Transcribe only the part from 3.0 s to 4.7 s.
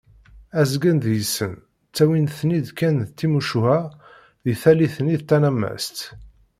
d timucuha deg